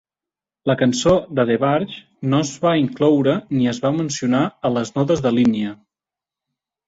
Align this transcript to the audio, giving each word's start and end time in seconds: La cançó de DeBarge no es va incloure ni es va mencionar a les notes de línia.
La 0.69 0.75
cançó 0.77 1.11
de 1.39 1.43
DeBarge 1.49 1.99
no 2.31 2.39
es 2.45 2.53
va 2.63 2.71
incloure 2.85 3.35
ni 3.59 3.69
es 3.73 3.81
va 3.85 3.93
mencionar 3.99 4.41
a 4.69 4.71
les 4.79 4.95
notes 4.99 5.21
de 5.27 5.35
línia. 5.39 5.75